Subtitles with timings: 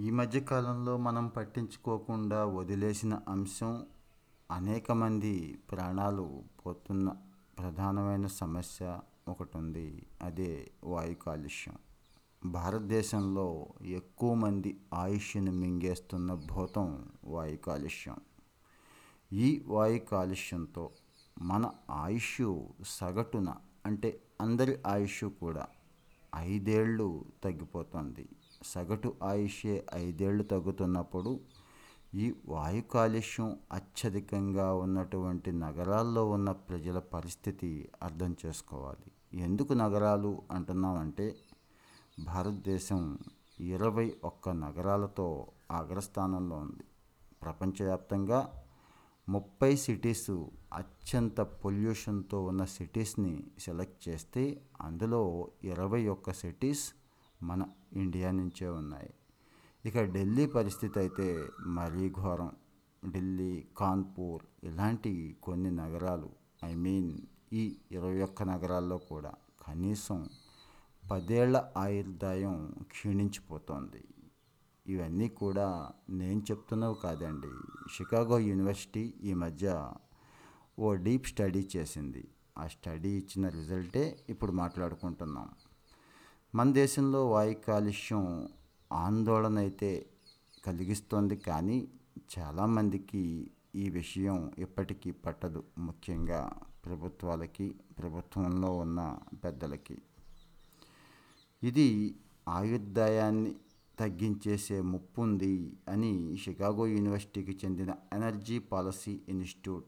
[0.00, 3.86] ఈ మధ్య కాలంలో మనం పట్టించుకోకుండా వదిలేసిన అంశం
[4.50, 7.12] అనేక మంది ప్రాణాలు పోతున్న
[7.58, 11.74] ప్రధానమైన సమస్య ఒకటి ఉంది అదే వాయు కాలుష్యం.
[12.50, 18.16] భారతదేశంలో ఎక్కువ మంది ఆయుష్ను మింగేస్తున్న భూతం వాయు కాలుష్యం.
[19.32, 20.90] ఈ వాయు కాలుష్యంతో
[21.42, 23.54] మన ఆయుష్ సగటున
[23.86, 25.66] అంటే అందరి ఆయుష్ కూడా
[26.36, 28.28] ఐదేళ్ళు తగ్గిపోతుంది.
[28.64, 31.40] సగటు ఆయుషే ఐదేళ్ళు తగ్గుతున్నప్పుడు
[32.14, 39.38] ఈ వాయు కాలుష్యం అత్యధికంగా ఉన్నటువంటి నగరాల్లో ఉన్న ప్రజల పరిస్థితి అర్థం చేసుకోవాలి.
[39.40, 41.36] ఎందుకు నగరాలు అంటున్నామంటే
[42.20, 43.18] భారతదేశం
[43.60, 46.84] ఇరవై ఒక్క నగరాలతో అగ్రస్థానంలో ఉంది.
[47.42, 48.52] ప్రపంచవ్యాప్తంగా
[49.28, 50.30] ముప్పై సిటీస్
[50.72, 56.94] అత్యంత పొల్యూషన్తో ఉన్న సిటీస్ని సెలెక్ట్ చేస్తే అందులో ఇరవై ఒక్క సిటీస్
[57.42, 59.10] మన ఇండియా నుంచే ఉన్నాయి.
[59.86, 62.52] ఇక ఢిల్లీ పరిస్థితి అయితే మరీ ఘోరం.
[63.10, 66.30] ఢిల్లీ కాన్పూర్ ఇలాంటి కొన్ని నగరాలు
[66.64, 67.18] ఐ మీన్
[67.52, 69.32] ఈ ఇరవై ఒక్క నగరాల్లో కూడా
[69.68, 70.28] కనీసం
[71.10, 74.04] పదేళ్ళ ఆయుర్దాయం క్షీణించిపోతోంది.
[74.86, 77.48] ఇవన్నీ కూడా నేను చెప్తున్నవి కాదండి.
[77.92, 79.92] షికాగో యూనివర్సిటీ ఈ మధ్య
[80.78, 82.28] ఓ డీప్ స్టడీ చేసింది.
[82.58, 85.48] ఆ స్టడీ ఇచ్చిన రిజల్టే ఇప్పుడు మాట్లాడుకుంటున్నాం.
[86.54, 88.48] మన దేశంలో వాయు కాలుష్యం
[88.92, 90.06] ఆందోళన అయితే
[90.66, 91.88] కలిగిస్తోంది కానీ
[92.38, 96.52] చాలామందికి ఈ విషయం ఇప్పటికీ పట్టదు ముఖ్యంగా
[96.84, 99.98] ప్రభుత్వాలకి ప్రభుత్వంలో ఉన్న పెద్దలకి.
[101.62, 102.14] ఇది
[102.48, 103.56] ఆయుర్దాయాన్ని
[103.98, 109.84] తగ్గించేసే ముప్పు ఉంది అని షికాగో యూనివర్సిటీకి చెందిన ఎనర్జీ పాలసీ ఇన్స్టిట్యూట్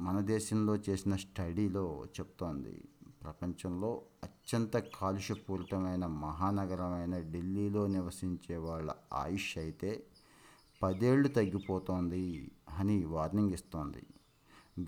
[0.00, 2.84] మన దేశంలో చేసిన స్టడీలో చెప్తోంది.
[3.22, 4.02] ప్రపంచంలో
[4.50, 10.04] అత్యంత కాలుష్యపూరితమైన మహానగరమైన ఢిల్లీలో నివసించే వాళ్ళ ఆయుష్ అయితే
[10.82, 14.06] పదేళ్ళు తగ్గిపోతోంది అని వార్నింగ్ ఇస్తోంది.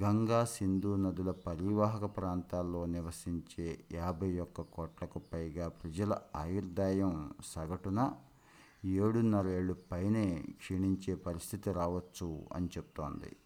[0.03, 8.15] గంగా సింధు నదుల పరివాహక ప్రాంతాల్లో నివసించే యాభై ఒక్క కోట్లకు పైగా ప్రజల ఆయుర్దాయం సగటున
[8.85, 13.37] ఏడున్నర ఏళ్ళు పైనే క్షీణించే పరిస్థితి రావచ్చు అని చెప్తోంది.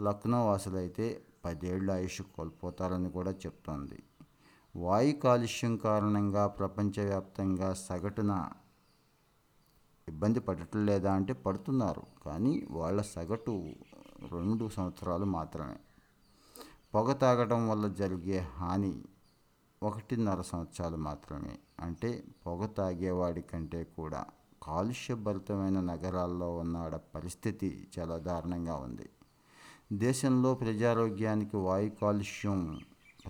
[0.00, 4.02] లక్నో వాసులైతే పదేళ్ళ ఆయుష్ కోల్పోతారని కూడా చెప్తోంది.
[4.76, 8.48] వాయు కాలుష్యం కారణంగా ప్రపంచవ్యాప్తంగా సగటున
[10.08, 12.02] ఇబ్బంది పడటం లేదా అంటే పడుతున్నారు.
[12.24, 13.74] కానీ వాళ్ళ సగటు
[14.32, 15.76] రెండు సంవత్సరాలు మాత్రమే.
[16.94, 19.02] పొగ తాగడం వల్ల జరిగే హాని
[19.82, 21.58] ఒకటిన్నర సంవత్సరాలు మాత్రమే.
[21.80, 24.26] అంటే పొగ తాగేవాడి కంటే కూడా
[24.62, 29.10] కాలుష్యభరితమైన నగరాల్లో ఉన్న పరిస్థితి చాలా దారుణంగా ఉంది.
[29.92, 32.80] దేశంలో ప్రజారోగ్యానికి వాయు కాలుష్యం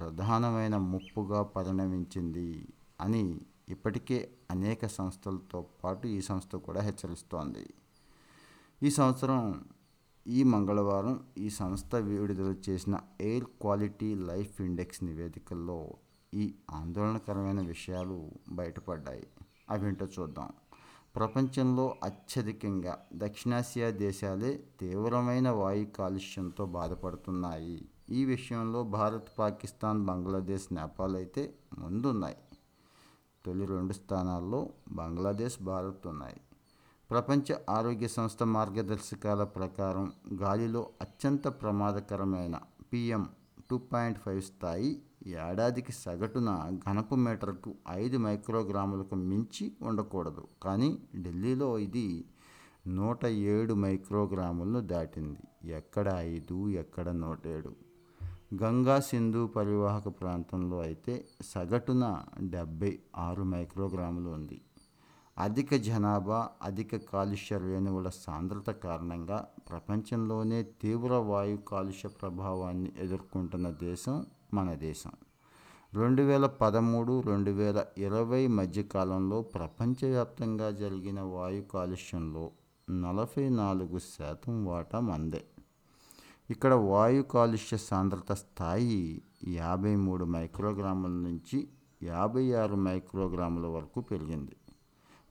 [0.02, 2.68] ప్రధానమైన ముప్పుగా పరిణమించింది
[3.00, 7.66] అని ఇప్పటికే అనేక సంస్థలతో పాటు ఈ సంస్థ కూడా హెచ్చరిస్తోంది.
[8.82, 9.64] ఈ సంవత్సరం
[10.26, 15.90] ఈ మంగళవారం ఈ సంస్థ విడుదల చేసిన ఎయిర్ క్వాలిటీ లైఫ్ ఇండెక్స్ నివేదికల్లో
[16.34, 19.26] ఈ ఆందోళనకరమైన విషయాలు బయటపడ్డాయి.
[19.70, 20.48] అవేంటో చూద్దాం.
[21.16, 27.88] ప్రపంచంలో అత్యధికంగా దక్షిణాసియా దేశాలే తీవ్రమైన వాయు కాలుష్యంతో బాధపడుతున్నాయి.
[28.18, 31.42] ఈ విషయంలో భారత్ పాకిస్తాన్ బంగ్లాదేశ్ నేపాల్ అయితే
[31.78, 32.36] ముందున్నాయి.
[33.46, 36.40] తొలి రెండు స్థానాల్లో బంగ్లాదేశ్ భారత్ ఉన్నాయి.
[37.10, 40.12] ప్రపంచ ఆరోగ్య సంస్థ మార్గదర్శకాల ప్రకారం
[40.42, 42.56] గాలిలో అత్యంత ప్రమాదకరమైన
[42.92, 43.24] పిఎం
[43.70, 44.90] టూ పాయింట్ ఫైవ్ స్థాయి
[45.26, 46.50] ఏడాదికి సగటున
[46.88, 50.44] ఘనపు మీటర్కు ఐదు మైక్రోగ్రాములకు మించి ఉండకూడదు.
[50.62, 52.06] కానీ ఢిల్లీలో ఇది
[52.98, 53.24] నూట
[53.54, 55.42] ఏడు మైక్రోగ్రాములను దాటింది.
[55.70, 57.72] ఎక్కడ ఐదు ఎక్కడ నూట ఏడు?
[58.60, 64.60] గంగా సింధు పరివాహక ప్రాంతంలో అయితే సగటున డెబ్బై ఆరు మైక్రోగ్రాములు ఉంది.
[65.38, 74.74] అధిక జనాభా అధిక కాలుష్య రేణువుల సాంద్రత కారణంగా ప్రపంచంలోనే తీవ్ర వాయు కాలుష్య ప్రభావాన్ని ఎదుర్కొంటున్న దేశం మన
[74.74, 75.12] దేశం.
[75.94, 82.50] రెండు వేల పదమూడు రెండు వేల ఇరవై మధ్యకాలంలో ప్రపంచవ్యాప్తంగా జరిగిన వాయు కాలుష్యంలో
[82.90, 85.44] నలభై నాలుగు శాతం వాటా మందే.
[86.52, 91.68] ఇక్కడ వాయు కాలుష్య సాంద్రత స్థాయి యాభై మూడు మైక్రోగ్రాముల నుంచి
[92.02, 94.56] యాభై ఆరు మైక్రోగ్రాముల వరకు పెరిగింది.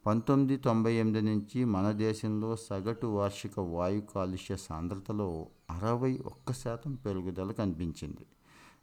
[0.05, 7.51] పంతొమ్మిది తొంభై ఎనిమిది నుంచి మన దేశంలో సగటు వార్షిక వాయు కాలుష్య సాంద్రతలో అరవై ఒక్క శాతం పెరుగుదల
[7.51, 8.25] కనిపించింది.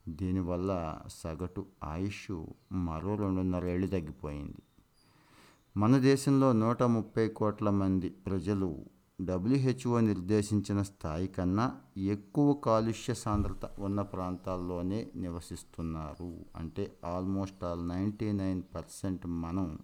[0.08, 4.62] దీనివల్ల సగటు ఆయుష్ మరో రెండున్నరేళ్ళు తగ్గిపోయింది.
[5.76, 14.02] మన దేశంలో నూట ముప్పై కోట్ల మంది ప్రజలు డబ్ల్యూహెచ్ఓ నిర్దేశించిన స్థాయి కన్నా ఎక్కువ కాలుష్య సాంద్రత ఉన్న
[14.02, 16.44] ప్రాంతాల్లోనే నివసిస్తున్నారు.
[16.56, 19.78] అంటే almost all ninety nine percent మనం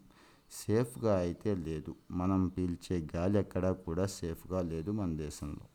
[0.51, 1.95] సేఫ్గా అయితే లేదు.
[2.11, 5.67] మనం పీల్చే గాలి ఎక్కడా కూడా సేఫ్గా లేదు మన దేశంలో.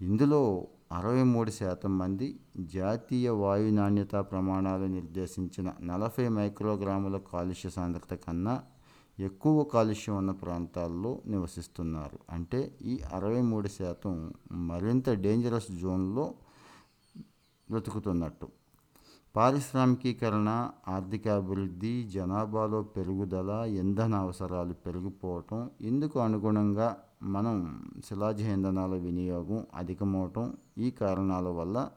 [0.00, 8.62] ఇందులో అరవై మూడు శాతం మంది జాతీయ వాయు నాణ్యత ప్రమాణాలు నిర్దేశించిన నలభై మైక్రోగ్రాముల కాలుష్య సాంద్రత కన్నా
[9.18, 12.18] ఎక్కువ కాలుష్యం ఉన్న ప్రాంతాల్లో నివసిస్తున్నారు.
[12.30, 16.34] అంటే ఈ అరవై మూడు శాతం మరింత డేంజరస్ జోన్లో
[17.70, 18.48] బ్రతుకుతున్నట్టు.
[19.36, 30.56] పారిశ్రామికీకరణ ఆర్థిక అభివృద్ధి జనాభాలో పెరుగుదల ఇంధన అవసరాలు పెరిగిపోవటం ఇందుకు అనుగుణంగా మనం శిలాజ ఇంధనాల వినియోగం అధికమవటం
[30.78, 31.90] ఈ కారణాల వల్ల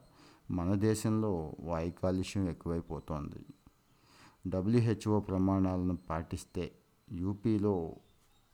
[0.51, 3.45] మన దేశంలో వాయు కాలుష్యం ఎక్కువైపోతోంది.
[4.47, 6.71] డబ్ల్యూహెచ్ఓ ప్రమాణాలను పాటిస్తే
[7.11, 7.95] యూపీలో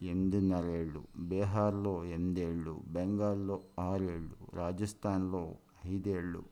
[0.02, 5.56] ఎనిమిదిన్నరేళ్ళు బీహార్లో ఎనిమిదేళ్ళు బెంగాల్లో ఆరేళ్ళు రాజస్థాన్లో
[5.86, 6.44] ఐదేళ్ళు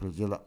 [0.00, 0.38] ప్రజల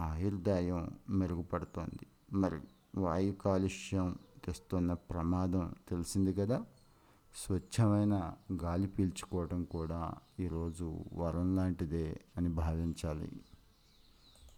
[0.00, 2.06] ఆయుర్దాయం మెరుగుపడుతోంది.
[2.32, 2.60] మరి
[2.96, 6.64] వాయు కాలుష్యం తెస్తున్న ప్రమాదం తెలిసింది కదా?
[7.34, 13.32] స్వచ్ఛమైన గాలి పీల్చుకోవడం కూడా ఈరోజు వరం లాంటిదే అని భావించాలి.